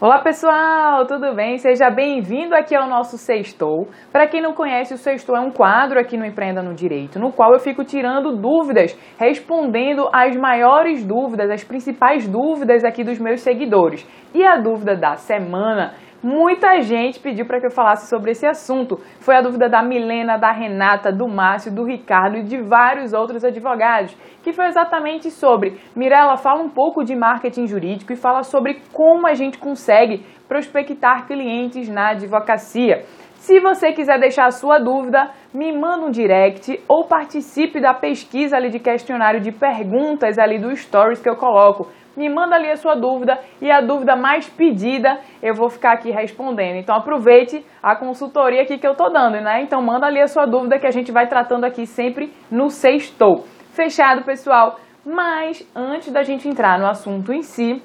Olá 0.00 0.18
pessoal, 0.18 1.06
tudo 1.06 1.36
bem? 1.36 1.56
Seja 1.56 1.88
bem-vindo 1.88 2.52
aqui 2.52 2.74
ao 2.74 2.88
nosso 2.88 3.16
Sextou. 3.16 3.86
Para 4.12 4.26
quem 4.26 4.42
não 4.42 4.52
conhece, 4.52 4.92
o 4.92 4.98
Sextou 4.98 5.36
é 5.36 5.40
um 5.40 5.52
quadro 5.52 6.00
aqui 6.00 6.16
no 6.16 6.26
Empreenda 6.26 6.60
no 6.60 6.74
Direito, 6.74 7.20
no 7.20 7.30
qual 7.30 7.52
eu 7.52 7.60
fico 7.60 7.84
tirando 7.84 8.36
dúvidas, 8.36 8.98
respondendo 9.16 10.08
as 10.12 10.36
maiores 10.36 11.04
dúvidas, 11.04 11.48
as 11.48 11.62
principais 11.62 12.26
dúvidas 12.26 12.84
aqui 12.84 13.04
dos 13.04 13.20
meus 13.20 13.40
seguidores. 13.40 14.04
E 14.34 14.44
a 14.44 14.56
dúvida 14.56 14.96
da 14.96 15.14
semana 15.14 15.94
Muita 16.26 16.80
gente 16.80 17.20
pediu 17.20 17.44
para 17.44 17.60
que 17.60 17.66
eu 17.66 17.70
falasse 17.70 18.08
sobre 18.08 18.30
esse 18.30 18.46
assunto. 18.46 18.96
Foi 19.20 19.36
a 19.36 19.42
dúvida 19.42 19.68
da 19.68 19.82
Milena, 19.82 20.38
da 20.38 20.50
Renata, 20.50 21.12
do 21.12 21.28
Márcio, 21.28 21.70
do 21.70 21.84
Ricardo 21.84 22.38
e 22.38 22.42
de 22.42 22.62
vários 22.62 23.12
outros 23.12 23.44
advogados, 23.44 24.16
que 24.42 24.50
foi 24.50 24.64
exatamente 24.64 25.30
sobre 25.30 25.78
Mirella, 25.94 26.38
fala 26.38 26.62
um 26.62 26.70
pouco 26.70 27.04
de 27.04 27.14
marketing 27.14 27.66
jurídico 27.66 28.10
e 28.10 28.16
fala 28.16 28.42
sobre 28.42 28.80
como 28.90 29.26
a 29.26 29.34
gente 29.34 29.58
consegue 29.58 30.24
prospectar 30.48 31.26
clientes 31.26 31.90
na 31.90 32.12
advocacia. 32.12 33.04
Se 33.34 33.60
você 33.60 33.92
quiser 33.92 34.18
deixar 34.18 34.46
a 34.46 34.50
sua 34.50 34.78
dúvida, 34.78 35.28
me 35.52 35.70
manda 35.76 36.06
um 36.06 36.10
direct 36.10 36.82
ou 36.88 37.04
participe 37.06 37.82
da 37.82 37.92
pesquisa 37.92 38.56
ali 38.56 38.70
de 38.70 38.78
questionário 38.78 39.42
de 39.42 39.52
perguntas 39.52 40.38
ali 40.38 40.58
do 40.58 40.74
Stories 40.74 41.20
que 41.20 41.28
eu 41.28 41.36
coloco 41.36 41.86
me 42.16 42.28
manda 42.28 42.56
ali 42.56 42.70
a 42.70 42.76
sua 42.76 42.94
dúvida 42.94 43.38
e 43.60 43.70
a 43.70 43.80
dúvida 43.80 44.16
mais 44.16 44.48
pedida 44.48 45.18
eu 45.42 45.54
vou 45.54 45.68
ficar 45.68 45.92
aqui 45.92 46.10
respondendo. 46.10 46.76
Então 46.76 46.94
aproveite 46.94 47.64
a 47.82 47.96
consultoria 47.96 48.62
aqui 48.62 48.78
que 48.78 48.86
eu 48.86 48.94
tô 48.94 49.08
dando, 49.10 49.40
né? 49.40 49.62
Então 49.62 49.82
manda 49.82 50.06
ali 50.06 50.20
a 50.20 50.26
sua 50.26 50.46
dúvida 50.46 50.78
que 50.78 50.86
a 50.86 50.90
gente 50.90 51.12
vai 51.12 51.26
tratando 51.26 51.64
aqui 51.64 51.86
sempre 51.86 52.32
no 52.50 52.70
sextou. 52.70 53.44
Fechado, 53.72 54.24
pessoal? 54.24 54.78
Mas 55.04 55.68
antes 55.74 56.12
da 56.12 56.22
gente 56.22 56.48
entrar 56.48 56.78
no 56.78 56.86
assunto 56.86 57.32
em 57.32 57.42
si, 57.42 57.82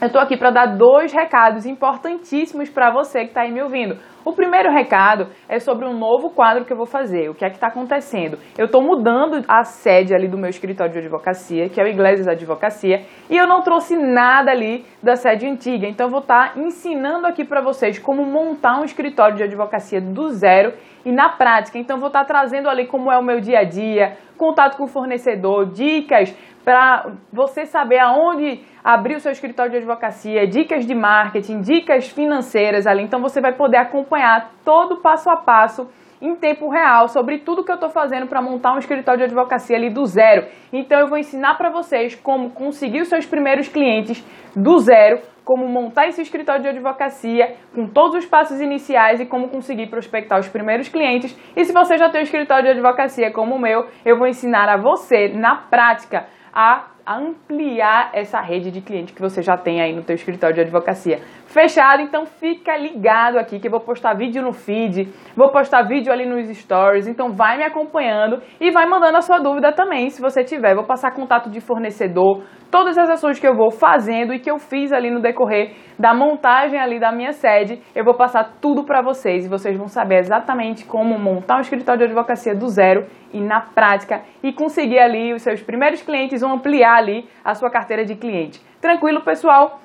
eu 0.00 0.10
tô 0.10 0.18
aqui 0.18 0.36
para 0.36 0.50
dar 0.50 0.66
dois 0.76 1.12
recados 1.12 1.64
importantíssimos 1.64 2.68
para 2.68 2.90
você 2.90 3.20
que 3.20 3.28
está 3.30 3.42
aí 3.42 3.52
me 3.52 3.62
ouvindo. 3.62 3.96
O 4.24 4.32
primeiro 4.32 4.70
recado 4.70 5.28
é 5.48 5.58
sobre 5.58 5.84
um 5.84 5.98
novo 5.98 6.30
quadro 6.30 6.64
que 6.64 6.72
eu 6.72 6.76
vou 6.76 6.86
fazer. 6.86 7.28
O 7.28 7.34
que 7.34 7.44
é 7.44 7.48
que 7.48 7.56
está 7.56 7.66
acontecendo? 7.66 8.38
Eu 8.56 8.66
estou 8.66 8.80
mudando 8.80 9.44
a 9.48 9.64
sede 9.64 10.14
ali 10.14 10.28
do 10.28 10.38
meu 10.38 10.48
escritório 10.48 10.92
de 10.92 10.98
advocacia, 11.00 11.68
que 11.68 11.80
é 11.80 11.84
o 11.84 11.88
Iglesias 11.88 12.28
Advocacia, 12.28 13.02
e 13.28 13.36
eu 13.36 13.46
não 13.46 13.62
trouxe 13.62 13.96
nada 13.96 14.52
ali 14.52 14.84
da 15.02 15.16
sede 15.16 15.46
antiga. 15.46 15.88
Então 15.88 16.06
eu 16.06 16.10
vou 16.10 16.20
estar 16.20 16.54
tá 16.54 16.60
ensinando 16.60 17.26
aqui 17.26 17.44
para 17.44 17.60
vocês 17.60 17.98
como 17.98 18.24
montar 18.24 18.80
um 18.80 18.84
escritório 18.84 19.36
de 19.36 19.42
advocacia 19.42 20.00
do 20.00 20.30
zero 20.30 20.72
e 21.04 21.12
na 21.12 21.28
prática. 21.28 21.78
Então 21.78 21.98
vou 21.98 22.08
estar 22.08 22.24
trazendo 22.24 22.68
ali 22.68 22.86
como 22.86 23.10
é 23.10 23.18
o 23.18 23.22
meu 23.22 23.40
dia 23.40 23.60
a 23.60 23.64
dia, 23.64 24.16
contato 24.36 24.76
com 24.76 24.84
o 24.84 24.88
fornecedor, 24.88 25.66
dicas 25.66 26.34
para 26.64 27.12
você 27.32 27.66
saber 27.66 27.98
aonde 27.98 28.60
abrir 28.84 29.16
o 29.16 29.20
seu 29.20 29.32
escritório 29.32 29.70
de 29.70 29.78
advocacia, 29.78 30.46
dicas 30.46 30.86
de 30.86 30.94
marketing, 30.94 31.60
dicas 31.60 32.08
financeiras 32.08 32.86
ali. 32.86 33.02
Então 33.02 33.20
você 33.20 33.40
vai 33.40 33.52
poder 33.52 33.78
acompanhar 33.78 34.52
todo 34.64 34.96
passo 34.96 35.28
a 35.28 35.36
passo 35.36 35.88
em 36.22 36.36
tempo 36.36 36.70
real 36.70 37.08
sobre 37.08 37.38
tudo 37.38 37.64
que 37.64 37.70
eu 37.70 37.74
estou 37.74 37.90
fazendo 37.90 38.28
para 38.28 38.40
montar 38.40 38.72
um 38.72 38.78
escritório 38.78 39.18
de 39.18 39.24
advocacia 39.24 39.76
ali 39.76 39.90
do 39.90 40.06
zero. 40.06 40.46
Então 40.72 41.00
eu 41.00 41.08
vou 41.08 41.18
ensinar 41.18 41.56
para 41.58 41.68
vocês 41.68 42.14
como 42.14 42.50
conseguir 42.50 43.00
os 43.00 43.08
seus 43.08 43.26
primeiros 43.26 43.68
clientes 43.68 44.24
do 44.54 44.78
zero, 44.78 45.20
como 45.44 45.66
montar 45.66 46.06
esse 46.06 46.22
escritório 46.22 46.62
de 46.62 46.68
advocacia 46.68 47.56
com 47.74 47.88
todos 47.88 48.18
os 48.18 48.26
passos 48.26 48.60
iniciais 48.60 49.20
e 49.20 49.26
como 49.26 49.48
conseguir 49.48 49.88
prospectar 49.88 50.38
os 50.38 50.48
primeiros 50.48 50.88
clientes. 50.88 51.36
E 51.56 51.64
se 51.64 51.72
você 51.72 51.98
já 51.98 52.08
tem 52.08 52.20
um 52.20 52.24
escritório 52.24 52.64
de 52.64 52.70
advocacia 52.70 53.32
como 53.32 53.56
o 53.56 53.60
meu, 53.60 53.88
eu 54.04 54.16
vou 54.16 54.28
ensinar 54.28 54.68
a 54.68 54.76
você 54.76 55.28
na 55.28 55.56
prática 55.56 56.26
a 56.54 56.84
ampliar 57.06 58.10
essa 58.12 58.40
rede 58.40 58.70
de 58.70 58.80
clientes 58.80 59.14
que 59.14 59.20
você 59.20 59.42
já 59.42 59.56
tem 59.56 59.80
aí 59.80 59.94
no 59.94 60.02
teu 60.02 60.14
escritório 60.14 60.54
de 60.54 60.60
advocacia. 60.60 61.18
Fechado? 61.46 62.02
Então 62.02 62.24
fica 62.24 62.76
ligado 62.76 63.38
aqui 63.38 63.58
que 63.58 63.66
eu 63.66 63.70
vou 63.70 63.80
postar 63.80 64.14
vídeo 64.14 64.42
no 64.42 64.52
feed, 64.52 65.08
vou 65.36 65.50
postar 65.50 65.82
vídeo 65.82 66.12
ali 66.12 66.26
nos 66.26 66.48
stories, 66.56 67.06
então 67.06 67.30
vai 67.32 67.58
me 67.58 67.64
acompanhando 67.64 68.40
e 68.60 68.70
vai 68.70 68.86
mandando 68.86 69.18
a 69.18 69.22
sua 69.22 69.38
dúvida 69.38 69.72
também, 69.72 70.08
se 70.08 70.20
você 70.20 70.44
tiver. 70.44 70.74
Vou 70.74 70.84
passar 70.84 71.12
contato 71.12 71.50
de 71.50 71.60
fornecedor, 71.60 72.42
todas 72.70 72.96
as 72.96 73.10
ações 73.10 73.38
que 73.38 73.46
eu 73.46 73.54
vou 73.54 73.70
fazendo 73.70 74.32
e 74.32 74.38
que 74.38 74.50
eu 74.50 74.58
fiz 74.58 74.92
ali 74.92 75.10
no 75.10 75.20
decorrer 75.20 75.74
da 75.98 76.14
montagem 76.14 76.80
ali 76.80 76.98
da 76.98 77.12
minha 77.12 77.32
sede, 77.32 77.80
eu 77.94 78.04
vou 78.04 78.14
passar 78.14 78.54
tudo 78.60 78.84
para 78.84 79.02
vocês 79.02 79.44
e 79.44 79.48
vocês 79.48 79.76
vão 79.76 79.88
saber 79.88 80.18
exatamente 80.20 80.86
como 80.86 81.18
montar 81.18 81.58
um 81.58 81.60
escritório 81.60 81.98
de 82.00 82.06
advocacia 82.06 82.54
do 82.54 82.66
zero 82.68 83.06
e 83.32 83.40
na 83.40 83.60
prática 83.60 84.22
e 84.42 84.52
conseguir 84.52 84.98
ali 84.98 85.32
os 85.32 85.42
seus 85.42 85.62
primeiros 85.62 86.02
clientes 86.02 86.40
vão 86.40 86.54
ampliar 86.54 86.91
ali 86.96 87.28
a 87.44 87.54
sua 87.54 87.70
carteira 87.70 88.04
de 88.04 88.14
cliente. 88.14 88.60
Tranquilo, 88.80 89.22
pessoal? 89.22 89.80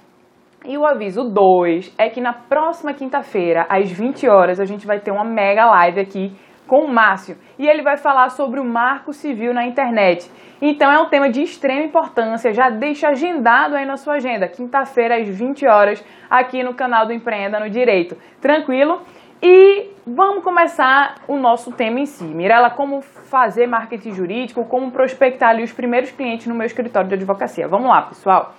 E 0.66 0.78
o 0.78 0.86
aviso 0.86 1.24
2 1.24 1.94
é 1.98 2.10
que 2.10 2.20
na 2.20 2.34
próxima 2.34 2.94
quinta-feira, 2.94 3.66
às 3.70 3.92
20 3.92 4.28
horas, 4.28 4.60
a 4.60 4.66
gente 4.66 4.88
vai 4.88 5.00
ter 5.00 5.12
uma 5.12 5.24
mega 5.24 5.66
live 5.66 6.00
aqui 6.00 6.36
com 6.68 6.84
o 6.84 6.94
Márcio 6.94 7.38
e 7.58 7.68
ele 7.68 7.82
vai 7.82 7.98
falar 7.98 8.30
sobre 8.30 8.60
o 8.60 8.66
marco 8.66 9.14
civil 9.14 9.54
na 9.54 9.66
internet. 9.66 10.30
Então 10.62 10.92
é 10.92 11.00
um 11.00 11.08
tema 11.08 11.30
de 11.30 11.42
extrema 11.42 11.84
importância, 11.84 12.52
já 12.52 12.70
deixa 12.70 13.10
agendado 13.10 13.76
aí 13.76 13.86
na 13.86 13.96
sua 13.96 14.16
agenda, 14.16 14.48
quinta-feira 14.48 15.16
às 15.18 15.28
20 15.30 15.68
horas, 15.68 16.04
aqui 16.30 16.64
no 16.64 16.74
canal 16.74 17.06
do 17.06 17.14
Empreenda 17.14 17.60
no 17.60 17.70
Direito. 17.70 18.18
Tranquilo? 18.42 19.02
E 19.42 19.92
vamos 20.06 20.44
começar 20.44 21.16
o 21.28 21.38
nosso 21.38 21.72
tema 21.72 22.00
em 22.00 22.06
si. 22.06 22.24
Mirela, 22.24 22.72
como 22.72 23.02
fazer 23.02 23.68
marketing 23.68 24.12
jurídico, 24.12 24.66
como 24.66 24.92
prospectar 24.92 25.50
ali 25.50 25.64
os 25.64 25.72
primeiros 25.72 26.12
clientes 26.12 26.48
no 26.48 26.56
meu 26.56 26.66
escritório 26.66 27.08
de 27.08 27.16
advocacia. 27.16 27.68
Vamos 27.68 27.88
lá, 27.88 28.02
pessoal. 28.02 28.56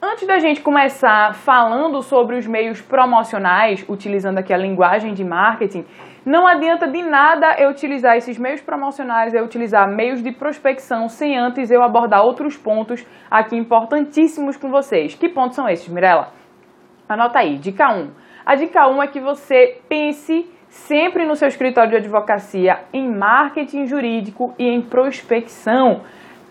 Antes 0.00 0.26
da 0.26 0.38
gente 0.38 0.60
começar 0.60 1.34
falando 1.34 2.00
sobre 2.02 2.36
os 2.36 2.46
meios 2.46 2.80
promocionais, 2.80 3.84
utilizando 3.88 4.38
aqui 4.38 4.54
a 4.54 4.56
linguagem 4.56 5.12
de 5.12 5.24
marketing, 5.24 5.84
não 6.24 6.46
adianta 6.46 6.86
de 6.86 7.02
nada 7.02 7.56
eu 7.58 7.68
utilizar 7.68 8.16
esses 8.16 8.38
meios 8.38 8.60
promocionais, 8.60 9.34
eu 9.34 9.44
utilizar 9.44 9.88
meios 9.88 10.22
de 10.22 10.30
prospecção 10.30 11.08
sem 11.08 11.36
antes 11.36 11.70
eu 11.70 11.82
abordar 11.82 12.22
outros 12.22 12.56
pontos 12.56 13.04
aqui 13.30 13.56
importantíssimos 13.56 14.56
com 14.56 14.70
vocês. 14.70 15.14
Que 15.14 15.28
pontos 15.28 15.56
são 15.56 15.68
esses, 15.68 15.88
Mirella? 15.88 16.32
Anota 17.08 17.40
aí, 17.40 17.58
dica 17.58 17.92
1. 17.92 18.27
A 18.48 18.54
dica 18.54 18.88
1 18.88 19.02
é 19.02 19.06
que 19.06 19.20
você 19.20 19.76
pense 19.90 20.50
sempre 20.70 21.26
no 21.26 21.36
seu 21.36 21.48
escritório 21.48 21.90
de 21.90 21.96
advocacia 21.96 22.80
em 22.94 23.06
marketing 23.06 23.84
jurídico 23.84 24.54
e 24.58 24.66
em 24.66 24.80
prospecção. 24.80 26.00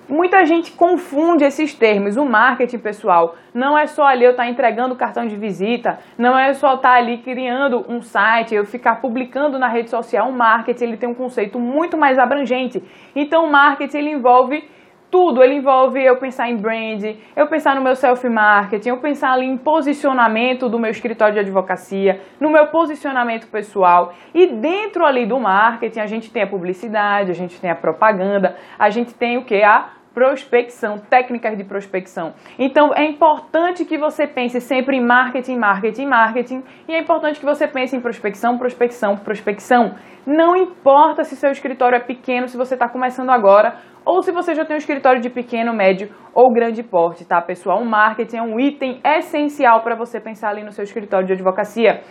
Muita 0.08 0.46
gente 0.46 0.74
confunde 0.74 1.44
esses 1.44 1.74
termos. 1.74 2.16
O 2.16 2.24
marketing, 2.24 2.78
pessoal, 2.78 3.36
não 3.52 3.76
é 3.76 3.88
só 3.88 4.06
ali 4.06 4.26
eu 4.26 4.30
estar 4.30 4.44
tá 4.44 4.50
entregando 4.50 4.96
cartão 4.96 5.28
de 5.28 5.36
visita, 5.36 5.98
não 6.20 6.38
é 6.38 6.54
só 6.54 6.76
estar 6.76 6.90
tá 6.90 6.96
ali 6.98 7.18
criando 7.18 7.84
um 7.90 8.00
site, 8.04 8.54
eu 8.54 8.64
ficar 8.64 9.02
publicando 9.02 9.58
na 9.58 9.68
rede 9.68 9.90
social. 9.90 10.30
O 10.30 10.32
marketing 10.32 10.84
ele 10.84 10.98
tem 10.98 11.10
um 11.10 11.16
conceito 11.16 11.58
muito 11.58 11.98
mais 11.98 12.20
abrangente. 12.20 12.80
Então, 13.16 13.46
o 13.46 13.52
marketing 13.52 13.98
ele 13.98 14.12
envolve 14.12 14.64
tudo, 15.10 15.42
ele 15.42 15.56
envolve 15.56 16.04
eu 16.04 16.18
pensar 16.18 16.50
em 16.50 16.58
brand, 16.58 17.04
eu 17.36 17.48
pensar 17.48 17.76
no 17.76 17.82
meu 17.82 17.96
self-marketing, 17.96 18.90
eu 18.90 18.98
pensar 18.98 19.32
ali 19.34 19.46
em 19.46 19.58
posicionamento 19.58 20.68
do 20.68 20.78
meu 20.78 20.92
escritório 20.92 21.34
de 21.34 21.40
advocacia, 21.40 22.22
no 22.40 22.50
meu 22.50 22.68
posicionamento 22.68 23.48
pessoal. 23.48 24.14
E 24.34 24.48
dentro 24.48 25.06
ali 25.06 25.26
do 25.26 25.40
marketing, 25.40 26.00
a 26.00 26.08
gente 26.08 26.30
tem 26.30 26.44
a 26.44 26.48
publicidade, 26.48 27.32
a 27.32 27.36
gente 27.36 27.60
tem 27.60 27.70
a 27.70 27.76
propaganda, 27.76 28.56
a 28.78 28.90
gente 28.90 29.14
tem 29.14 29.38
o 29.38 29.46
que? 29.46 29.64
A 29.64 29.97
prospecção, 30.18 30.98
técnicas 30.98 31.56
de 31.56 31.64
prospecção. 31.64 32.34
Então 32.58 32.90
é 32.96 33.06
importante 33.06 33.86
que 33.86 34.00
você 34.00 34.26
pense 34.26 34.60
sempre 34.60 34.98
em 34.98 35.06
marketing, 35.06 35.58
marketing, 35.60 36.08
marketing, 36.08 36.64
e 36.88 36.96
é 36.96 37.00
importante 37.00 37.40
que 37.40 37.46
você 37.46 37.68
pense 37.68 37.96
em 37.96 38.02
prospecção, 38.02 38.58
prospecção, 38.58 39.16
prospecção. 39.16 39.94
Não 40.26 40.56
importa 40.56 41.24
se 41.24 41.36
seu 41.36 41.52
escritório 41.52 41.98
é 41.98 42.00
pequeno, 42.00 42.48
se 42.48 42.58
você 42.58 42.74
está 42.74 42.90
começando 42.90 43.30
agora, 43.30 43.76
ou 44.04 44.24
se 44.24 44.32
você 44.32 44.56
já 44.56 44.66
tem 44.66 44.76
um 44.76 44.80
escritório 44.80 45.22
de 45.22 45.30
pequeno, 45.30 45.72
médio 45.72 46.10
ou 46.34 46.52
grande 46.52 46.82
porte, 46.82 47.24
tá, 47.24 47.40
pessoal? 47.40 47.80
O 47.80 47.86
marketing 47.86 48.38
é 48.38 48.42
um 48.42 48.60
item 48.60 49.00
essencial 49.06 49.84
para 49.84 49.96
você 49.96 50.20
pensar 50.20 50.50
ali 50.50 50.64
no 50.64 50.72
seu 50.72 50.84
escritório 50.84 51.28
de 51.28 51.34
advocacia. 51.34 52.02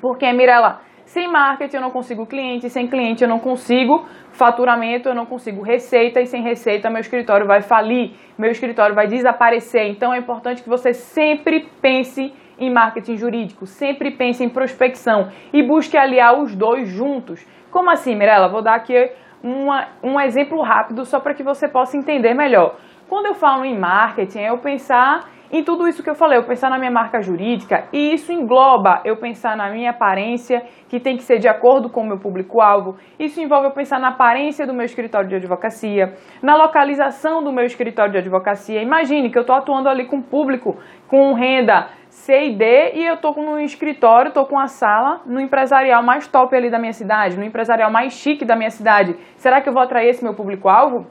Porque, 0.00 0.32
Mirella, 0.32 0.80
sem 1.16 1.28
marketing 1.28 1.76
eu 1.76 1.80
não 1.80 1.90
consigo 1.90 2.26
cliente, 2.26 2.68
sem 2.68 2.86
cliente 2.86 3.22
eu 3.24 3.28
não 3.28 3.38
consigo 3.38 4.04
faturamento, 4.32 5.08
eu 5.08 5.14
não 5.14 5.24
consigo 5.24 5.62
receita 5.62 6.20
e 6.20 6.26
sem 6.26 6.42
receita 6.42 6.90
meu 6.90 7.00
escritório 7.00 7.46
vai 7.46 7.62
falir, 7.62 8.10
meu 8.36 8.50
escritório 8.50 8.94
vai 8.94 9.06
desaparecer. 9.06 9.86
Então 9.88 10.12
é 10.12 10.18
importante 10.18 10.62
que 10.62 10.68
você 10.68 10.92
sempre 10.92 11.70
pense 11.80 12.34
em 12.58 12.70
marketing 12.70 13.16
jurídico, 13.16 13.64
sempre 13.64 14.10
pense 14.10 14.44
em 14.44 14.50
prospecção 14.50 15.30
e 15.54 15.62
busque 15.62 15.96
aliar 15.96 16.38
os 16.38 16.54
dois 16.54 16.86
juntos. 16.86 17.46
Como 17.70 17.90
assim, 17.90 18.14
Mirella? 18.14 18.48
Vou 18.48 18.60
dar 18.60 18.74
aqui 18.74 19.10
uma, 19.42 19.88
um 20.02 20.20
exemplo 20.20 20.60
rápido 20.60 21.06
só 21.06 21.18
para 21.18 21.32
que 21.32 21.42
você 21.42 21.66
possa 21.66 21.96
entender 21.96 22.34
melhor. 22.34 22.76
Quando 23.08 23.24
eu 23.24 23.34
falo 23.34 23.64
em 23.64 23.78
marketing, 23.78 24.40
é 24.40 24.50
eu 24.50 24.58
pensar 24.58 25.30
em 25.50 25.62
tudo 25.62 25.86
isso 25.86 26.02
que 26.02 26.10
eu 26.10 26.14
falei, 26.14 26.38
eu 26.38 26.44
pensar 26.44 26.70
na 26.70 26.78
minha 26.78 26.90
marca 26.90 27.20
jurídica 27.20 27.84
e 27.92 28.12
isso 28.14 28.32
engloba 28.32 29.00
eu 29.04 29.16
pensar 29.16 29.56
na 29.56 29.70
minha 29.70 29.90
aparência, 29.90 30.62
que 30.88 30.98
tem 30.98 31.16
que 31.16 31.22
ser 31.22 31.38
de 31.38 31.48
acordo 31.48 31.88
com 31.88 32.02
o 32.02 32.06
meu 32.06 32.18
público-alvo. 32.18 32.96
Isso 33.18 33.40
envolve 33.40 33.66
eu 33.66 33.72
pensar 33.72 33.98
na 33.98 34.08
aparência 34.08 34.66
do 34.66 34.74
meu 34.74 34.84
escritório 34.84 35.28
de 35.28 35.36
advocacia, 35.36 36.14
na 36.42 36.56
localização 36.56 37.42
do 37.42 37.52
meu 37.52 37.64
escritório 37.64 38.12
de 38.12 38.18
advocacia. 38.18 38.82
Imagine 38.82 39.30
que 39.30 39.38
eu 39.38 39.42
estou 39.42 39.56
atuando 39.56 39.88
ali 39.88 40.06
com 40.06 40.20
público 40.20 40.76
com 41.08 41.32
renda 41.32 41.88
C 42.08 42.46
e 42.46 42.56
D 42.56 42.92
e 42.94 43.06
eu 43.06 43.16
tô 43.18 43.32
no 43.32 43.60
escritório, 43.60 44.32
tô 44.32 44.46
com 44.46 44.58
a 44.58 44.66
sala 44.66 45.20
no 45.26 45.40
empresarial 45.40 46.02
mais 46.02 46.26
top 46.26 46.56
ali 46.56 46.70
da 46.70 46.78
minha 46.78 46.92
cidade, 46.92 47.36
no 47.36 47.44
empresarial 47.44 47.90
mais 47.90 48.14
chique 48.14 48.44
da 48.44 48.56
minha 48.56 48.70
cidade. 48.70 49.14
Será 49.36 49.60
que 49.60 49.68
eu 49.68 49.72
vou 49.72 49.82
atrair 49.82 50.08
esse 50.08 50.24
meu 50.24 50.34
público-alvo? 50.34 51.06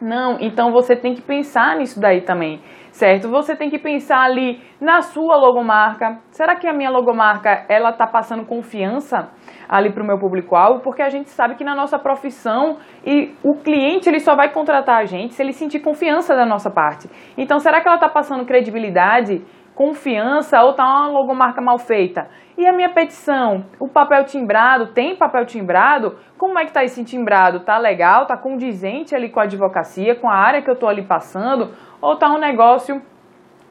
Não, 0.00 0.38
então 0.40 0.72
você 0.72 0.96
tem 0.96 1.14
que 1.14 1.20
pensar 1.20 1.76
nisso 1.76 2.00
daí 2.00 2.22
também, 2.22 2.60
certo? 2.90 3.28
Você 3.28 3.54
tem 3.54 3.68
que 3.68 3.78
pensar 3.78 4.22
ali 4.22 4.58
na 4.80 5.02
sua 5.02 5.36
logomarca. 5.36 6.18
Será 6.30 6.56
que 6.56 6.66
a 6.66 6.72
minha 6.72 6.90
logomarca 6.90 7.66
ela 7.68 7.92
tá 7.92 8.06
passando 8.06 8.46
confiança 8.46 9.28
ali 9.68 9.92
para 9.92 10.02
o 10.02 10.06
meu 10.06 10.18
público-alvo? 10.18 10.80
Porque 10.80 11.02
a 11.02 11.10
gente 11.10 11.28
sabe 11.28 11.54
que 11.54 11.64
na 11.64 11.74
nossa 11.74 11.98
profissão 11.98 12.78
e 13.04 13.34
o 13.44 13.56
cliente 13.56 14.08
ele 14.08 14.20
só 14.20 14.34
vai 14.34 14.50
contratar 14.50 14.96
a 14.96 15.04
gente 15.04 15.34
se 15.34 15.42
ele 15.42 15.52
sentir 15.52 15.80
confiança 15.80 16.34
da 16.34 16.46
nossa 16.46 16.70
parte. 16.70 17.06
Então, 17.36 17.58
será 17.58 17.82
que 17.82 17.88
ela 17.88 17.98
tá 17.98 18.08
passando 18.08 18.46
credibilidade? 18.46 19.44
Confiança 19.74 20.62
ou 20.62 20.74
tá 20.74 20.84
uma 20.84 21.08
logomarca 21.08 21.60
mal 21.60 21.78
feita? 21.78 22.28
E 22.56 22.66
a 22.66 22.72
minha 22.72 22.90
petição, 22.90 23.64
o 23.78 23.88
papel 23.88 24.24
timbrado, 24.24 24.88
tem 24.88 25.16
papel 25.16 25.46
timbrado? 25.46 26.18
Como 26.36 26.58
é 26.58 26.64
que 26.64 26.72
tá 26.72 26.84
esse 26.84 27.02
timbrado? 27.04 27.60
Tá 27.60 27.78
legal? 27.78 28.26
Tá 28.26 28.36
condizente 28.36 29.14
ali 29.14 29.30
com 29.30 29.40
a 29.40 29.44
advocacia, 29.44 30.14
com 30.14 30.28
a 30.28 30.34
área 30.34 30.60
que 30.60 30.70
eu 30.70 30.76
tô 30.76 30.86
ali 30.86 31.02
passando? 31.02 31.74
Ou 32.02 32.16
tá 32.16 32.28
um 32.28 32.38
negócio 32.38 33.00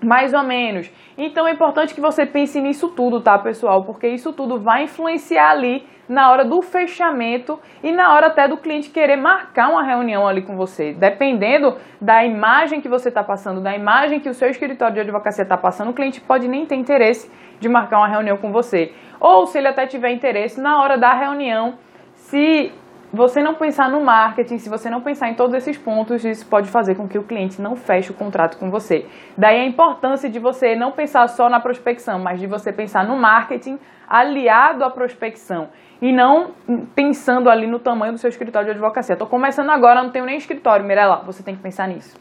mais 0.04 0.34
ou 0.34 0.44
menos. 0.44 0.92
Então 1.18 1.48
é 1.48 1.52
importante 1.52 1.94
que 1.94 2.02
você 2.02 2.26
pense 2.26 2.60
nisso 2.62 2.90
tudo, 2.90 3.22
tá, 3.22 3.38
pessoal? 3.38 3.84
Porque 3.84 4.08
isso 4.08 4.34
tudo 4.34 4.60
vai 4.60 4.84
influenciar 4.84 5.52
ali 5.52 5.86
na 6.10 6.32
hora 6.32 6.44
do 6.44 6.62
fechamento 6.64 7.60
e 7.84 7.92
na 7.92 8.14
hora 8.14 8.28
até 8.28 8.48
do 8.48 8.58
cliente 8.58 8.90
querer 8.90 9.16
marcar 9.16 9.70
uma 9.70 9.84
reunião 9.84 10.28
ali 10.28 10.42
com 10.42 10.58
você. 10.58 10.92
Dependendo 10.92 11.78
da 12.02 12.26
imagem 12.26 12.82
que 12.82 12.90
você 12.90 13.10
está 13.10 13.24
passando, 13.24 13.62
da 13.62 13.76
imagem 13.76 14.20
que 14.20 14.28
o 14.28 14.34
seu 14.34 14.50
escritório 14.50 14.96
de 14.96 15.02
advocacia 15.02 15.44
está 15.44 15.56
passando, 15.56 15.92
o 15.92 15.94
cliente 15.94 16.20
pode 16.20 16.48
nem 16.48 16.66
ter 16.66 16.76
interesse 16.76 17.32
de 17.60 17.70
marcar 17.70 18.00
uma 18.00 18.08
reunião 18.08 18.38
com 18.38 18.52
você. 18.52 18.92
Ou 19.20 19.46
se 19.46 19.60
ele 19.60 19.68
até 19.68 19.86
tiver 19.86 20.10
interesse 20.10 20.60
na 20.60 20.82
hora 20.82 20.98
da 20.98 21.14
reunião, 21.14 21.78
se 22.16 22.72
você 23.12 23.42
não 23.42 23.56
pensar 23.56 23.90
no 23.90 24.04
marketing, 24.04 24.60
se 24.60 24.70
você 24.70 24.90
não 24.90 25.02
pensar 25.02 25.30
em 25.30 25.34
todos 25.34 25.56
esses 25.56 25.78
pontos, 25.78 26.24
isso 26.24 26.48
pode 26.48 26.70
fazer 26.70 26.96
com 26.96 27.08
que 27.08 27.18
o 27.18 27.24
cliente 27.24 27.62
não 27.62 27.76
feche 27.76 28.12
o 28.12 28.14
contrato 28.14 28.58
com 28.58 28.70
você. 28.70 29.06
Daí 29.38 29.60
a 29.60 29.66
importância 29.66 30.30
de 30.30 30.40
você 30.40 30.76
não 30.76 30.92
pensar 30.92 31.28
só 31.28 31.50
na 31.50 31.60
prospecção, 31.60 32.20
mas 32.20 32.40
de 32.40 32.46
você 32.46 32.72
pensar 32.72 33.08
no 33.08 33.18
marketing 33.18 33.80
aliado 34.08 34.84
à 34.84 34.92
prospecção 34.92 35.70
e 36.02 36.14
não 36.14 36.52
pensando 36.96 37.50
ali 37.50 37.68
no 37.68 37.80
tamanho 37.80 38.14
do 38.14 38.20
seu 38.20 38.30
escritório 38.30 38.68
de 38.68 38.72
advocacia. 38.74 39.14
Estou 39.14 39.28
começando 39.28 39.70
agora, 39.70 40.04
não 40.04 40.12
tenho 40.12 40.26
nem 40.26 40.38
escritório, 40.38 40.86
Mirella, 40.86 41.24
você 41.26 41.44
tem 41.44 41.56
que 41.56 41.62
pensar 41.62 41.88
nisso. 41.88 42.16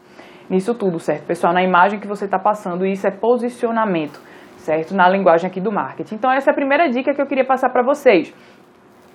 Nisso 0.49 0.73
tudo, 0.73 0.99
certo? 0.99 1.25
Pessoal, 1.25 1.53
na 1.53 1.61
imagem 1.61 1.99
que 1.99 2.07
você 2.07 2.25
está 2.25 2.39
passando, 2.39 2.83
isso 2.83 3.07
é 3.07 3.11
posicionamento, 3.11 4.19
certo? 4.57 4.95
Na 4.95 5.07
linguagem 5.07 5.47
aqui 5.47 5.61
do 5.61 5.71
marketing. 5.71 6.15
Então, 6.15 6.31
essa 6.31 6.49
é 6.49 6.51
a 6.51 6.55
primeira 6.55 6.89
dica 6.89 7.13
que 7.13 7.21
eu 7.21 7.27
queria 7.27 7.45
passar 7.45 7.69
para 7.69 7.83
vocês. 7.83 8.33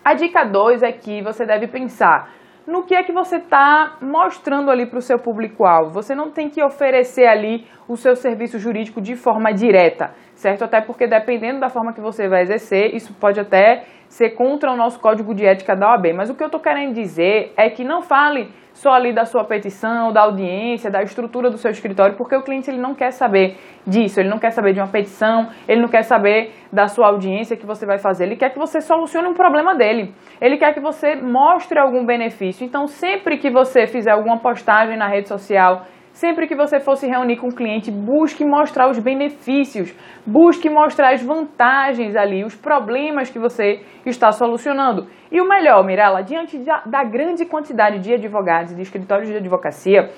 A 0.04 0.12
dica 0.12 0.44
2 0.44 0.82
é 0.82 0.92
que 0.92 1.22
você 1.22 1.46
deve 1.46 1.66
pensar 1.66 2.30
no 2.66 2.82
que 2.82 2.94
é 2.94 3.02
que 3.02 3.10
você 3.10 3.36
está 3.36 3.96
mostrando 4.02 4.70
ali 4.70 4.84
para 4.84 4.98
o 4.98 5.02
seu 5.02 5.18
público-alvo. 5.18 5.92
Você 5.92 6.14
não 6.14 6.30
tem 6.30 6.50
que 6.50 6.62
oferecer 6.62 7.26
ali 7.26 7.66
o 7.88 7.96
seu 7.96 8.14
serviço 8.14 8.58
jurídico 8.58 9.00
de 9.00 9.16
forma 9.16 9.50
direta, 9.50 10.10
certo? 10.34 10.62
Até 10.62 10.82
porque 10.82 11.06
dependendo 11.06 11.58
da 11.58 11.70
forma 11.70 11.94
que 11.94 12.02
você 12.02 12.28
vai 12.28 12.42
exercer, 12.42 12.94
isso 12.94 13.14
pode 13.14 13.40
até 13.40 13.84
ser 14.06 14.30
contra 14.30 14.70
o 14.70 14.76
nosso 14.76 15.00
código 15.00 15.34
de 15.34 15.46
ética 15.46 15.74
da 15.74 15.92
OAB. 15.92 16.12
Mas 16.14 16.28
o 16.28 16.34
que 16.34 16.42
eu 16.42 16.48
estou 16.48 16.60
querendo 16.60 16.92
dizer 16.92 17.54
é 17.56 17.70
que 17.70 17.82
não 17.82 18.02
fale 18.02 18.50
só 18.74 18.92
ali 18.92 19.12
da 19.12 19.24
sua 19.24 19.44
petição, 19.44 20.12
da 20.12 20.22
audiência, 20.22 20.90
da 20.90 21.02
estrutura 21.02 21.48
do 21.48 21.56
seu 21.56 21.70
escritório, 21.70 22.16
porque 22.16 22.36
o 22.36 22.42
cliente 22.42 22.68
ele 22.68 22.78
não 22.78 22.94
quer 22.94 23.12
saber 23.12 23.56
disso, 23.86 24.20
ele 24.20 24.28
não 24.28 24.38
quer 24.38 24.50
saber 24.50 24.74
de 24.74 24.80
uma 24.80 24.88
petição, 24.88 25.48
ele 25.66 25.80
não 25.80 25.88
quer 25.88 26.02
saber 26.02 26.52
da 26.72 26.88
sua 26.88 27.06
audiência 27.06 27.56
que 27.56 27.64
você 27.64 27.86
vai 27.86 27.98
fazer, 27.98 28.24
ele 28.24 28.36
quer 28.36 28.50
que 28.50 28.58
você 28.58 28.80
solucione 28.80 29.28
um 29.28 29.34
problema 29.34 29.74
dele, 29.74 30.12
ele 30.40 30.58
quer 30.58 30.74
que 30.74 30.80
você 30.80 31.14
mostre 31.14 31.78
algum 31.78 32.04
benefício. 32.04 32.66
Então, 32.66 32.86
sempre 32.86 33.38
que 33.38 33.48
você 33.48 33.86
fizer 33.86 34.10
alguma 34.10 34.38
postagem 34.38 34.96
na 34.96 35.06
rede 35.06 35.28
social, 35.28 35.82
Sempre 36.14 36.46
que 36.46 36.54
você 36.54 36.78
for 36.78 36.94
se 36.94 37.08
reunir 37.08 37.38
com 37.38 37.48
o 37.48 37.54
cliente, 37.54 37.90
busque 37.90 38.44
mostrar 38.44 38.88
os 38.88 39.00
benefícios, 39.00 39.92
busque 40.24 40.70
mostrar 40.70 41.12
as 41.12 41.20
vantagens 41.20 42.14
ali, 42.14 42.44
os 42.44 42.54
problemas 42.54 43.30
que 43.30 43.38
você 43.38 43.80
está 44.06 44.30
solucionando. 44.30 45.08
E 45.32 45.40
o 45.40 45.48
melhor, 45.48 45.84
Mirella, 45.84 46.22
diante 46.22 46.56
da 46.86 47.02
grande 47.02 47.44
quantidade 47.44 47.98
de 47.98 48.14
advogados 48.14 48.70
e 48.70 48.76
de 48.76 48.82
escritórios 48.82 49.28
de 49.28 49.38
advocacia, 49.38 50.08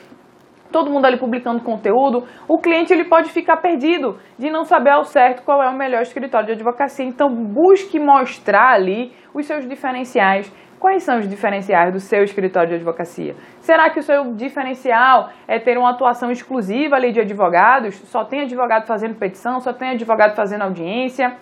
todo 0.71 0.91
mundo 0.91 1.07
ali 1.07 1.19
publicando 1.19 1.63
conteúdo, 1.63 2.25
o 2.47 2.59
cliente 2.59 2.93
ele 2.93 3.09
pode 3.09 3.31
ficar 3.31 3.57
perdido 3.57 4.19
de 4.39 4.51
não 4.51 4.65
saber 4.65 4.91
ao 4.91 5.05
certo 5.05 5.45
qual 5.45 5.63
é 5.63 5.69
o 5.71 5.79
melhor 5.79 6.03
escritório 6.03 6.47
de 6.47 6.53
advocacia. 6.53 7.07
Então 7.07 7.31
busque 7.31 7.99
mostrar 7.99 8.75
ali 8.75 9.13
os 9.33 9.47
seus 9.47 9.67
diferenciais, 9.67 10.53
Quais 10.87 11.03
são 11.03 11.19
os 11.19 11.29
diferenciais 11.29 11.93
do 11.93 11.99
seu 11.99 12.23
escritório 12.23 12.69
de 12.69 12.75
advocacia? 12.77 13.35
Será 13.61 13.91
que 13.91 13.99
o 13.99 14.03
seu 14.05 14.33
diferencial 14.35 15.31
é 15.49 15.59
ter 15.59 15.77
uma 15.77 15.91
atuação 15.91 16.31
exclusiva 16.31 16.95
ali 16.95 17.11
de 17.11 17.19
advogados? 17.19 17.97
Só 18.05 18.25
tem 18.25 18.43
advogado 18.43 18.87
fazendo 18.87 19.17
petição, 19.17 19.59
só 19.61 19.73
tem 19.73 19.91
advogado 19.91 20.37
fazendo 20.37 20.63
audiência? 20.63 21.35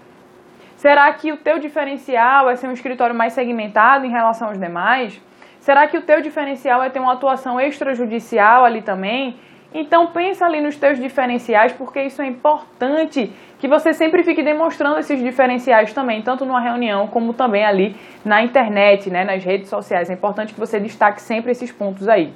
Será 0.78 1.12
que 1.12 1.30
o 1.30 1.36
teu 1.36 1.58
diferencial 1.58 2.48
é 2.48 2.56
ser 2.56 2.68
um 2.68 2.72
escritório 2.72 3.14
mais 3.14 3.34
segmentado 3.34 4.06
em 4.06 4.10
relação 4.10 4.48
aos 4.48 4.58
demais? 4.58 5.20
Será 5.60 5.86
que 5.86 5.98
o 5.98 6.00
teu 6.00 6.22
diferencial 6.22 6.82
é 6.82 6.88
ter 6.88 7.00
uma 7.00 7.12
atuação 7.12 7.60
extrajudicial 7.60 8.64
ali 8.64 8.80
também? 8.80 9.36
Então 9.74 10.06
pensa 10.06 10.46
ali 10.46 10.60
nos 10.60 10.76
teus 10.76 11.00
diferenciais, 11.00 11.72
porque 11.72 12.00
isso 12.00 12.22
é 12.22 12.26
importante 12.26 13.32
que 13.58 13.66
você 13.66 13.92
sempre 13.92 14.22
fique 14.22 14.40
demonstrando 14.40 15.00
esses 15.00 15.20
diferenciais 15.20 15.92
também, 15.92 16.22
tanto 16.22 16.44
numa 16.44 16.60
reunião 16.60 17.08
como 17.08 17.34
também 17.34 17.64
ali 17.64 17.96
na 18.24 18.40
internet, 18.40 19.10
né, 19.10 19.24
nas 19.24 19.42
redes 19.42 19.68
sociais. 19.68 20.08
É 20.08 20.12
importante 20.12 20.54
que 20.54 20.60
você 20.60 20.78
destaque 20.78 21.20
sempre 21.20 21.50
esses 21.50 21.72
pontos 21.72 22.08
aí. 22.08 22.32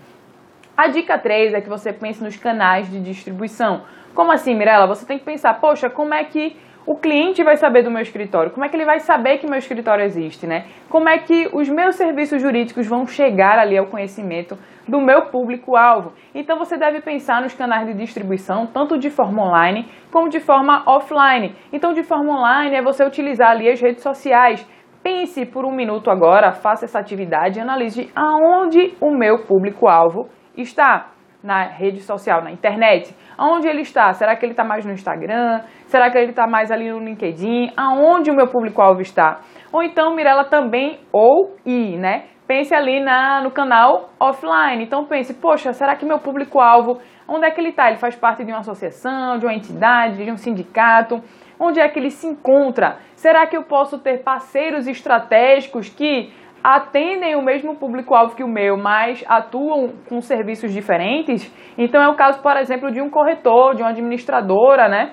A 0.77 0.89
dica 0.89 1.17
3 1.17 1.55
é 1.55 1.61
que 1.61 1.69
você 1.69 1.93
pense 1.93 2.23
nos 2.23 2.37
canais 2.37 2.91
de 2.91 3.01
distribuição. 3.01 3.83
Como 4.15 4.33
assim, 4.33 4.55
Mirella? 4.55 4.87
Você 4.89 5.07
tem 5.07 5.19
que 5.19 5.25
pensar, 5.25 5.55
poxa, 5.61 5.89
como 5.89 6.15
é 6.15 6.25
que 6.25 6.57
o 6.89 6.97
cliente 6.97 7.45
vai 7.45 7.55
saber 7.59 7.83
do 7.83 7.91
meu 7.91 8.01
escritório? 8.01 8.51
Como 8.51 8.65
é 8.65 8.69
que 8.71 8.75
ele 8.75 8.87
vai 8.87 8.99
saber 8.99 9.37
que 9.37 9.47
meu 9.47 9.59
escritório 9.59 10.03
existe, 10.03 10.47
né? 10.47 10.65
Como 10.89 11.07
é 11.07 11.19
que 11.19 11.47
os 11.53 11.69
meus 11.69 11.97
serviços 11.97 12.41
jurídicos 12.41 12.87
vão 12.87 13.07
chegar 13.07 13.59
ali 13.59 13.77
ao 13.77 13.85
conhecimento 13.89 14.57
do 14.89 14.99
meu 14.99 15.27
público-alvo? 15.27 16.15
Então 16.35 16.57
você 16.59 16.79
deve 16.79 17.03
pensar 17.03 17.43
nos 17.43 17.53
canais 17.53 17.87
de 17.87 17.93
distribuição, 17.93 18.67
tanto 18.67 18.99
de 18.99 19.11
forma 19.11 19.43
online 19.43 19.87
como 20.11 20.31
de 20.31 20.41
forma 20.41 20.83
offline. 20.87 21.55
Então, 21.71 21.93
de 21.93 22.03
forma 22.03 22.33
online 22.33 22.77
é 22.77 22.83
você 22.83 23.05
utilizar 23.05 23.51
ali 23.51 23.69
as 23.69 23.79
redes 23.79 24.03
sociais. 24.03 24.67
Pense 25.03 25.45
por 25.45 25.67
um 25.67 25.71
minuto 25.71 26.11
agora, 26.11 26.53
faça 26.53 26.87
essa 26.87 26.99
atividade 26.99 27.59
e 27.59 27.63
analise 27.63 28.11
aonde 28.17 28.95
o 28.99 29.11
meu 29.11 29.45
público-alvo 29.45 30.31
está 30.57 31.11
na 31.43 31.65
rede 31.65 32.01
social, 32.01 32.43
na 32.43 32.51
internet. 32.51 33.15
Aonde 33.37 33.69
ele 33.69 33.83
está? 33.83 34.13
Será 34.13 34.37
que 34.37 34.45
ele 34.45 34.53
está 34.53 34.65
mais 34.65 34.85
no 34.85 34.93
Instagram? 34.93 35.61
Será 35.87 36.11
que 36.11 36.19
ele 36.19 36.31
está 36.31 36.47
mais 36.47 36.71
ali 36.71 36.91
no 36.91 36.99
LinkedIn? 36.99 37.73
Aonde 37.77 38.31
o 38.31 38.35
meu 38.35 38.49
público-alvo 38.49 39.01
está? 39.01 39.41
Ou 39.73 39.83
então, 39.83 40.15
Mirella 40.15 40.45
também, 40.45 40.99
ou 41.13 41.57
e, 41.65 41.97
né? 41.97 42.25
Pense 42.47 42.75
ali 42.75 42.99
na, 43.01 43.43
no 43.43 43.51
canal 43.51 44.09
offline. 44.19 44.83
Então 44.83 45.05
pense, 45.05 45.35
poxa, 45.35 45.73
será 45.75 45.95
que 45.95 46.07
meu 46.07 46.19
público-alvo, 46.19 46.99
onde 47.29 47.47
é 47.47 47.51
que 47.51 47.61
ele 47.61 47.69
está? 47.69 47.89
Ele 47.89 47.99
faz 47.99 48.17
parte 48.17 48.43
de 48.43 48.51
uma 48.51 48.61
associação, 48.61 49.39
de 49.39 49.45
uma 49.45 49.55
entidade, 49.55 50.25
de 50.25 50.33
um 50.33 50.37
sindicato? 50.37 51.23
Onde 51.61 51.79
é 51.79 51.89
que 51.89 51.99
ele 51.99 52.11
se 52.11 52.27
encontra? 52.27 52.97
Será 53.15 53.47
que 53.47 53.57
eu 53.57 53.65
posso 53.65 53.99
ter 53.99 54.23
parceiros 54.23 54.87
estratégicos 54.87 55.91
que 55.91 56.33
atendem 56.63 57.37
o 57.37 57.43
mesmo 57.43 57.77
público-alvo 57.77 58.35
que 58.35 58.45
o 58.45 58.49
meu, 58.49 58.77
mas 58.77 59.25
atuam 59.29 59.93
com 60.09 60.21
serviços 60.21 60.73
diferentes? 60.73 61.53
Então 61.77 62.03
é 62.03 62.09
o 62.09 62.17
caso, 62.17 62.43
por 62.43 62.57
exemplo, 62.57 62.91
de 62.91 63.01
um 63.01 63.09
corretor, 63.11 63.75
de 63.75 63.83
uma 63.83 63.91
administradora, 63.91 64.89
né? 64.89 65.13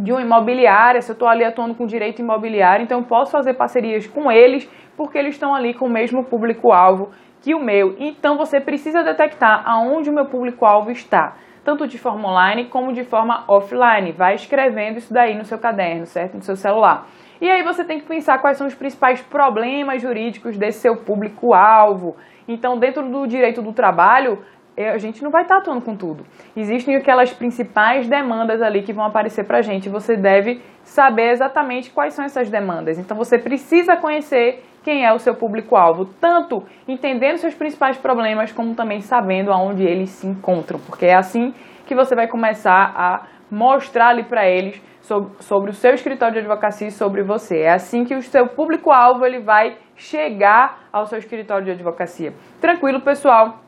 de 0.00 0.12
uma 0.12 0.22
imobiliária, 0.22 1.00
se 1.00 1.10
eu 1.10 1.12
estou 1.12 1.28
ali 1.28 1.44
atuando 1.44 1.74
com 1.74 1.84
direito 1.84 2.22
imobiliário, 2.22 2.82
então 2.82 3.00
eu 3.00 3.04
posso 3.04 3.30
fazer 3.30 3.54
parcerias 3.54 4.06
com 4.06 4.32
eles, 4.32 4.66
porque 4.96 5.18
eles 5.18 5.34
estão 5.34 5.54
ali 5.54 5.74
com 5.74 5.86
o 5.86 5.90
mesmo 5.90 6.24
público-alvo 6.24 7.10
que 7.42 7.54
o 7.54 7.62
meu. 7.62 7.94
Então 7.98 8.36
você 8.36 8.60
precisa 8.60 9.02
detectar 9.02 9.62
aonde 9.66 10.10
o 10.10 10.12
meu 10.12 10.26
público-alvo 10.26 10.90
está, 10.90 11.36
tanto 11.64 11.86
de 11.86 11.98
forma 11.98 12.28
online 12.28 12.66
como 12.66 12.92
de 12.92 13.04
forma 13.04 13.44
offline. 13.48 14.12
Vai 14.12 14.34
escrevendo 14.34 14.98
isso 14.98 15.12
daí 15.12 15.36
no 15.36 15.44
seu 15.44 15.58
caderno, 15.58 16.06
certo? 16.06 16.34
No 16.34 16.42
seu 16.42 16.56
celular. 16.56 17.06
E 17.40 17.48
aí 17.48 17.62
você 17.62 17.84
tem 17.84 17.98
que 17.98 18.06
pensar 18.06 18.38
quais 18.38 18.58
são 18.58 18.66
os 18.66 18.74
principais 18.74 19.20
problemas 19.20 20.02
jurídicos 20.02 20.56
desse 20.56 20.80
seu 20.80 20.96
público-alvo. 20.96 22.16
Então, 22.46 22.78
dentro 22.78 23.02
do 23.08 23.26
direito 23.26 23.62
do 23.62 23.72
trabalho, 23.72 24.38
é, 24.76 24.90
a 24.90 24.98
gente 24.98 25.22
não 25.22 25.30
vai 25.30 25.42
estar 25.42 25.58
atuando 25.58 25.82
com 25.82 25.96
tudo. 25.96 26.24
Existem 26.56 26.96
aquelas 26.96 27.32
principais 27.32 28.08
demandas 28.08 28.62
ali 28.62 28.82
que 28.82 28.92
vão 28.92 29.04
aparecer 29.04 29.44
para 29.44 29.58
a 29.58 29.62
gente. 29.62 29.88
Você 29.88 30.16
deve 30.16 30.62
saber 30.82 31.30
exatamente 31.30 31.90
quais 31.90 32.14
são 32.14 32.24
essas 32.24 32.50
demandas. 32.50 32.98
Então 32.98 33.16
você 33.16 33.38
precisa 33.38 33.96
conhecer 33.96 34.64
quem 34.82 35.04
é 35.04 35.12
o 35.12 35.18
seu 35.18 35.34
público-alvo, 35.34 36.06
tanto 36.20 36.64
entendendo 36.88 37.36
seus 37.36 37.54
principais 37.54 37.96
problemas, 37.98 38.52
como 38.52 38.74
também 38.74 39.00
sabendo 39.00 39.52
aonde 39.52 39.84
eles 39.84 40.10
se 40.10 40.26
encontram, 40.26 40.80
porque 40.80 41.06
é 41.06 41.14
assim 41.14 41.52
que 41.86 41.94
você 41.94 42.14
vai 42.14 42.28
começar 42.28 42.92
a 42.96 43.26
mostrar 43.50 44.08
ali 44.08 44.24
para 44.24 44.48
eles 44.48 44.80
sobre, 45.00 45.42
sobre, 45.42 45.70
o 45.70 45.74
seu 45.74 45.92
escritório 45.92 46.34
de 46.34 46.40
advocacia 46.40 46.86
e 46.86 46.92
sobre 46.92 47.22
você. 47.22 47.62
É 47.62 47.72
assim 47.72 48.04
que 48.04 48.14
o 48.14 48.22
seu 48.22 48.46
público-alvo 48.46 49.26
ele 49.26 49.40
vai 49.40 49.76
chegar 49.96 50.88
ao 50.92 51.06
seu 51.06 51.18
escritório 51.18 51.64
de 51.64 51.72
advocacia. 51.72 52.32
Tranquilo, 52.60 53.00
pessoal? 53.00 53.58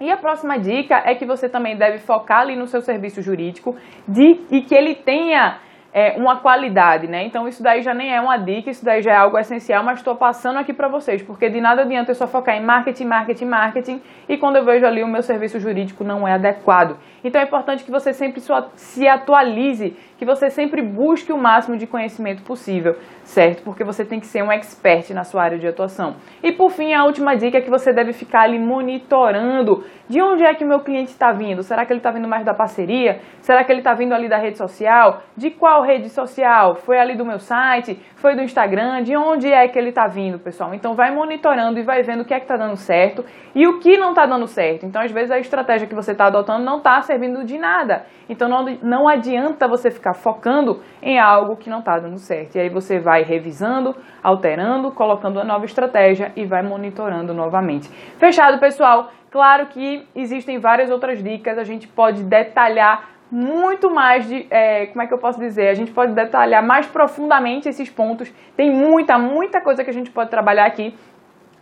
E 0.00 0.10
a 0.10 0.16
próxima 0.16 0.58
dica 0.58 1.02
é 1.06 1.14
que 1.14 1.24
você 1.24 1.48
também 1.48 1.76
deve 1.76 1.98
focar 1.98 2.40
ali 2.40 2.56
no 2.56 2.66
seu 2.66 2.80
serviço 2.80 3.22
jurídico 3.22 3.76
de, 4.06 4.40
e 4.50 4.60
que 4.60 4.74
ele 4.74 4.94
tenha 4.94 5.58
é, 5.94 6.16
uma 6.16 6.38
qualidade, 6.38 7.06
né? 7.06 7.24
Então 7.24 7.46
isso 7.46 7.62
daí 7.62 7.80
já 7.80 7.94
nem 7.94 8.12
é 8.12 8.20
uma 8.20 8.36
dica, 8.36 8.68
isso 8.68 8.84
daí 8.84 9.00
já 9.00 9.12
é 9.12 9.16
algo 9.16 9.38
essencial, 9.38 9.84
mas 9.84 10.00
estou 10.00 10.16
passando 10.16 10.58
aqui 10.58 10.72
para 10.72 10.88
vocês, 10.88 11.22
porque 11.22 11.48
de 11.48 11.60
nada 11.60 11.82
adianta 11.82 12.10
eu 12.10 12.16
só 12.16 12.26
focar 12.26 12.56
em 12.56 12.60
marketing, 12.60 13.04
marketing, 13.04 13.44
marketing, 13.44 14.02
e 14.28 14.36
quando 14.36 14.56
eu 14.56 14.64
vejo 14.64 14.84
ali 14.84 15.04
o 15.04 15.06
meu 15.06 15.22
serviço 15.22 15.60
jurídico 15.60 16.02
não 16.02 16.26
é 16.26 16.32
adequado. 16.32 16.96
Então 17.24 17.40
é 17.40 17.44
importante 17.44 17.82
que 17.82 17.90
você 17.90 18.12
sempre 18.12 18.40
se 18.76 19.08
atualize, 19.08 19.96
que 20.18 20.26
você 20.26 20.50
sempre 20.50 20.82
busque 20.82 21.32
o 21.32 21.38
máximo 21.38 21.76
de 21.76 21.86
conhecimento 21.86 22.42
possível, 22.42 22.96
certo? 23.22 23.62
Porque 23.62 23.82
você 23.82 24.04
tem 24.04 24.20
que 24.20 24.26
ser 24.26 24.42
um 24.42 24.52
expert 24.52 25.10
na 25.14 25.24
sua 25.24 25.42
área 25.42 25.58
de 25.58 25.66
atuação. 25.66 26.16
E 26.42 26.52
por 26.52 26.70
fim, 26.70 26.92
a 26.92 27.04
última 27.04 27.34
dica 27.34 27.58
é 27.58 27.60
que 27.62 27.70
você 27.70 27.92
deve 27.92 28.12
ficar 28.12 28.42
ali 28.42 28.58
monitorando 28.58 29.84
de 30.06 30.20
onde 30.20 30.44
é 30.44 30.54
que 30.54 30.64
o 30.64 30.68
meu 30.68 30.80
cliente 30.80 31.10
está 31.10 31.32
vindo. 31.32 31.62
Será 31.62 31.86
que 31.86 31.92
ele 31.92 32.00
está 32.00 32.10
vindo 32.10 32.28
mais 32.28 32.44
da 32.44 32.52
parceria? 32.52 33.20
Será 33.40 33.64
que 33.64 33.72
ele 33.72 33.80
está 33.80 33.94
vindo 33.94 34.12
ali 34.12 34.28
da 34.28 34.36
rede 34.36 34.58
social? 34.58 35.22
De 35.34 35.50
qual 35.50 35.82
rede 35.82 36.10
social? 36.10 36.74
Foi 36.74 36.98
ali 36.98 37.16
do 37.16 37.24
meu 37.24 37.38
site? 37.38 37.98
Foi 38.16 38.34
do 38.36 38.42
Instagram? 38.42 39.02
De 39.02 39.16
onde 39.16 39.50
é 39.50 39.66
que 39.66 39.78
ele 39.78 39.88
está 39.88 40.06
vindo, 40.06 40.38
pessoal? 40.38 40.74
Então 40.74 40.94
vai 40.94 41.10
monitorando 41.10 41.78
e 41.78 41.82
vai 41.82 42.02
vendo 42.02 42.20
o 42.20 42.24
que 42.24 42.34
é 42.34 42.38
que 42.38 42.44
está 42.44 42.56
dando 42.56 42.76
certo 42.76 43.24
e 43.54 43.66
o 43.66 43.78
que 43.78 43.96
não 43.96 44.10
está 44.10 44.26
dando 44.26 44.46
certo. 44.46 44.84
Então, 44.84 45.00
às 45.00 45.10
vezes, 45.10 45.30
a 45.30 45.38
estratégia 45.38 45.86
que 45.86 45.94
você 45.94 46.12
está 46.12 46.26
adotando 46.26 46.64
não 46.64 46.78
está 46.78 47.00
servindo 47.14 47.44
de 47.44 47.58
nada. 47.58 48.04
Então 48.28 48.48
não, 48.48 48.64
não 48.82 49.08
adianta 49.08 49.68
você 49.68 49.90
ficar 49.90 50.14
focando 50.14 50.80
em 51.00 51.18
algo 51.18 51.56
que 51.56 51.70
não 51.70 51.78
está 51.78 51.98
dando 51.98 52.18
certo. 52.18 52.56
E 52.56 52.60
aí 52.60 52.68
você 52.68 52.98
vai 52.98 53.22
revisando, 53.22 53.94
alterando, 54.22 54.90
colocando 54.90 55.36
uma 55.36 55.44
nova 55.44 55.64
estratégia 55.64 56.32
e 56.34 56.44
vai 56.44 56.62
monitorando 56.62 57.32
novamente. 57.32 57.88
Fechado, 58.18 58.58
pessoal? 58.58 59.10
Claro 59.30 59.66
que 59.66 60.06
existem 60.14 60.58
várias 60.58 60.90
outras 60.90 61.22
dicas, 61.22 61.58
a 61.58 61.64
gente 61.64 61.88
pode 61.88 62.22
detalhar 62.22 63.10
muito 63.30 63.92
mais 63.92 64.28
de, 64.28 64.46
é, 64.48 64.86
como 64.86 65.02
é 65.02 65.06
que 65.08 65.14
eu 65.14 65.18
posso 65.18 65.40
dizer? 65.40 65.68
A 65.68 65.74
gente 65.74 65.90
pode 65.90 66.12
detalhar 66.12 66.64
mais 66.64 66.86
profundamente 66.86 67.68
esses 67.68 67.90
pontos. 67.90 68.32
Tem 68.56 68.70
muita, 68.70 69.18
muita 69.18 69.60
coisa 69.60 69.82
que 69.82 69.90
a 69.90 69.92
gente 69.92 70.10
pode 70.10 70.30
trabalhar 70.30 70.66
aqui. 70.66 70.94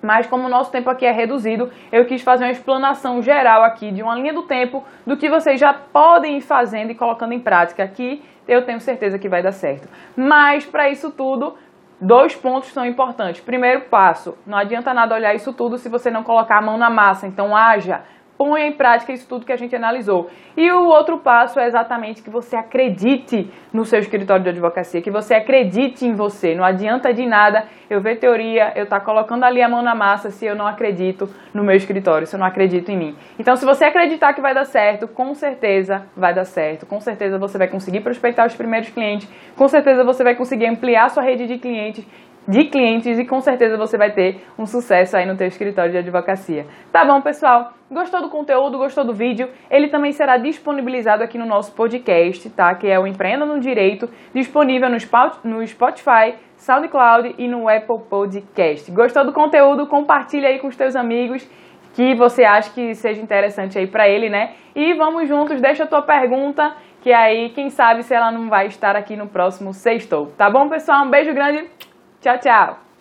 Mas 0.02 0.26
como 0.26 0.46
o 0.46 0.50
nosso 0.50 0.72
tempo 0.72 0.90
aqui 0.90 1.06
é 1.06 1.12
reduzido, 1.12 1.70
eu 1.92 2.04
quis 2.04 2.20
fazer 2.22 2.44
uma 2.44 2.50
explanação 2.50 3.22
geral 3.22 3.62
aqui 3.62 3.92
de 3.92 4.02
uma 4.02 4.16
linha 4.16 4.34
do 4.34 4.42
tempo 4.42 4.84
do 5.06 5.16
que 5.16 5.30
vocês 5.30 5.60
já 5.60 5.72
podem 5.72 6.38
ir 6.38 6.40
fazendo 6.40 6.90
e 6.90 6.94
colocando 6.94 7.32
em 7.32 7.40
prática. 7.40 7.84
Aqui 7.84 8.22
eu 8.48 8.64
tenho 8.66 8.80
certeza 8.80 9.18
que 9.18 9.28
vai 9.28 9.42
dar 9.42 9.52
certo. 9.52 9.88
Mas 10.16 10.66
para 10.66 10.90
isso 10.90 11.12
tudo, 11.12 11.54
dois 12.00 12.34
pontos 12.34 12.72
são 12.72 12.84
importantes. 12.84 13.40
Primeiro 13.40 13.82
passo, 13.82 14.36
não 14.44 14.58
adianta 14.58 14.92
nada 14.92 15.14
olhar 15.14 15.34
isso 15.34 15.52
tudo 15.52 15.78
se 15.78 15.88
você 15.88 16.10
não 16.10 16.24
colocar 16.24 16.58
a 16.58 16.62
mão 16.62 16.76
na 16.76 16.90
massa. 16.90 17.26
Então 17.26 17.56
haja, 17.56 18.02
ponha 18.42 18.66
em 18.66 18.72
prática 18.72 19.12
isso 19.12 19.24
tudo 19.28 19.46
que 19.46 19.52
a 19.52 19.56
gente 19.56 19.76
analisou. 19.76 20.28
E 20.56 20.68
o 20.72 20.86
outro 20.86 21.18
passo 21.18 21.60
é 21.60 21.66
exatamente 21.68 22.22
que 22.22 22.28
você 22.28 22.56
acredite 22.56 23.48
no 23.72 23.84
seu 23.84 24.00
escritório 24.00 24.42
de 24.42 24.50
advocacia, 24.50 25.00
que 25.00 25.12
você 25.12 25.34
acredite 25.34 26.04
em 26.04 26.12
você. 26.12 26.52
Não 26.52 26.64
adianta 26.64 27.14
de 27.14 27.24
nada 27.24 27.66
eu 27.88 28.00
ver 28.00 28.16
teoria, 28.16 28.72
eu 28.74 28.82
estar 28.82 28.98
tá 28.98 29.04
colocando 29.04 29.44
ali 29.44 29.62
a 29.62 29.68
mão 29.68 29.80
na 29.80 29.94
massa 29.94 30.32
se 30.32 30.44
eu 30.44 30.56
não 30.56 30.66
acredito 30.66 31.30
no 31.54 31.62
meu 31.62 31.76
escritório, 31.76 32.26
se 32.26 32.34
eu 32.34 32.40
não 32.40 32.46
acredito 32.46 32.90
em 32.90 32.96
mim. 32.96 33.16
Então, 33.38 33.54
se 33.54 33.64
você 33.64 33.84
acreditar 33.84 34.32
que 34.32 34.40
vai 34.40 34.52
dar 34.52 34.64
certo, 34.64 35.06
com 35.06 35.32
certeza 35.34 36.02
vai 36.16 36.34
dar 36.34 36.44
certo. 36.44 36.84
Com 36.84 37.00
certeza 37.00 37.38
você 37.38 37.56
vai 37.56 37.68
conseguir 37.68 38.00
prospectar 38.00 38.44
os 38.44 38.56
primeiros 38.56 38.88
clientes, 38.88 39.28
com 39.54 39.68
certeza 39.68 40.02
você 40.02 40.24
vai 40.24 40.34
conseguir 40.34 40.66
ampliar 40.66 41.10
sua 41.10 41.22
rede 41.22 41.46
de 41.46 41.58
clientes 41.58 42.04
de 42.46 42.64
clientes 42.64 43.18
e 43.18 43.24
com 43.24 43.40
certeza 43.40 43.76
você 43.76 43.96
vai 43.96 44.10
ter 44.10 44.44
um 44.58 44.66
sucesso 44.66 45.16
aí 45.16 45.26
no 45.26 45.36
teu 45.36 45.46
escritório 45.46 45.92
de 45.92 45.98
advocacia. 45.98 46.66
Tá 46.90 47.04
bom, 47.04 47.20
pessoal? 47.20 47.72
Gostou 47.90 48.22
do 48.22 48.28
conteúdo, 48.28 48.78
gostou 48.78 49.04
do 49.04 49.12
vídeo? 49.12 49.48
Ele 49.70 49.88
também 49.88 50.12
será 50.12 50.36
disponibilizado 50.36 51.22
aqui 51.22 51.38
no 51.38 51.46
nosso 51.46 51.74
podcast, 51.74 52.48
tá? 52.50 52.74
Que 52.74 52.88
é 52.88 52.98
o 52.98 53.06
Empreenda 53.06 53.44
no 53.44 53.60
Direito, 53.60 54.08
disponível 54.34 54.88
no 54.88 55.66
Spotify, 55.66 56.34
SoundCloud 56.56 57.34
e 57.38 57.46
no 57.46 57.68
Apple 57.68 58.00
Podcast. 58.08 58.90
Gostou 58.90 59.24
do 59.24 59.32
conteúdo? 59.32 59.86
Compartilha 59.86 60.48
aí 60.48 60.58
com 60.58 60.68
os 60.68 60.76
teus 60.76 60.96
amigos 60.96 61.48
que 61.94 62.14
você 62.14 62.44
acha 62.44 62.72
que 62.72 62.94
seja 62.94 63.20
interessante 63.20 63.78
aí 63.78 63.86
para 63.86 64.08
ele, 64.08 64.30
né? 64.30 64.54
E 64.74 64.94
vamos 64.94 65.28
juntos, 65.28 65.60
deixa 65.60 65.84
a 65.84 65.86
tua 65.86 66.00
pergunta, 66.02 66.74
que 67.02 67.12
aí 67.12 67.50
quem 67.50 67.68
sabe 67.68 68.02
se 68.02 68.14
ela 68.14 68.32
não 68.32 68.48
vai 68.48 68.66
estar 68.66 68.96
aqui 68.96 69.16
no 69.16 69.28
próximo 69.28 69.74
sextou. 69.74 70.32
Tá 70.38 70.48
bom, 70.50 70.68
pessoal? 70.68 71.04
Um 71.04 71.10
beijo 71.10 71.34
grande. 71.34 71.91
Tchau, 72.22 72.38
tchau! 72.38 72.91